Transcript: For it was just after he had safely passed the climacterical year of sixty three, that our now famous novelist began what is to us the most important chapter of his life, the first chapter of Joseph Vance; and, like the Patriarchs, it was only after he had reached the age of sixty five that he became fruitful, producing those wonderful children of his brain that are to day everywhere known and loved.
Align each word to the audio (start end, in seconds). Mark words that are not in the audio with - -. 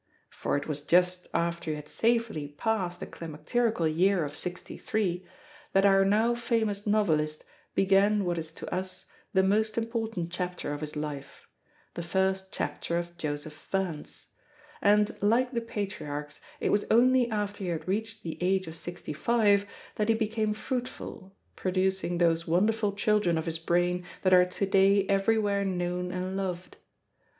For 0.31 0.57
it 0.57 0.67
was 0.67 0.81
just 0.81 1.27
after 1.31 1.69
he 1.69 1.75
had 1.75 1.87
safely 1.87 2.47
passed 2.57 2.99
the 2.99 3.05
climacterical 3.05 3.85
year 3.87 4.25
of 4.25 4.35
sixty 4.35 4.75
three, 4.75 5.27
that 5.73 5.85
our 5.85 6.03
now 6.03 6.33
famous 6.33 6.87
novelist 6.87 7.43
began 7.75 8.25
what 8.25 8.39
is 8.39 8.51
to 8.53 8.73
us 8.73 9.05
the 9.33 9.43
most 9.43 9.77
important 9.77 10.31
chapter 10.31 10.73
of 10.73 10.81
his 10.81 10.95
life, 10.95 11.47
the 11.93 12.01
first 12.01 12.51
chapter 12.51 12.97
of 12.97 13.15
Joseph 13.19 13.53
Vance; 13.71 14.31
and, 14.81 15.15
like 15.21 15.51
the 15.51 15.61
Patriarchs, 15.61 16.41
it 16.59 16.71
was 16.71 16.85
only 16.89 17.29
after 17.29 17.59
he 17.63 17.69
had 17.69 17.87
reached 17.87 18.23
the 18.23 18.39
age 18.41 18.65
of 18.65 18.75
sixty 18.75 19.13
five 19.13 19.67
that 19.97 20.09
he 20.09 20.15
became 20.15 20.55
fruitful, 20.55 21.35
producing 21.55 22.17
those 22.17 22.47
wonderful 22.47 22.93
children 22.93 23.37
of 23.37 23.45
his 23.45 23.59
brain 23.59 24.03
that 24.23 24.33
are 24.33 24.45
to 24.45 24.65
day 24.65 25.05
everywhere 25.07 25.63
known 25.63 26.11
and 26.11 26.35
loved. 26.35 26.77